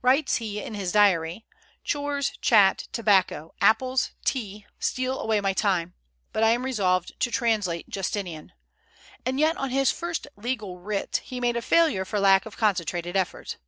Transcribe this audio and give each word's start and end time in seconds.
Writes 0.00 0.36
he 0.36 0.58
in 0.58 0.72
his 0.72 0.90
diary, 0.90 1.44
"Chores, 1.84 2.30
chat, 2.40 2.88
tobacco, 2.92 3.52
apples, 3.60 4.12
tea, 4.24 4.64
steal 4.80 5.20
away 5.20 5.38
my 5.42 5.52
time, 5.52 5.92
but 6.32 6.42
I 6.42 6.52
am 6.52 6.64
resolved 6.64 7.12
to 7.20 7.30
translate 7.30 7.90
Justinian;" 7.90 8.52
and 9.26 9.38
yet 9.38 9.58
on 9.58 9.68
his 9.68 9.92
first 9.92 10.28
legal 10.34 10.78
writ 10.78 11.20
he 11.24 11.40
made 11.40 11.58
a 11.58 11.60
failure 11.60 12.06
for 12.06 12.18
lack 12.18 12.46
of 12.46 12.56
concentrated 12.56 13.16
effort. 13.16 13.58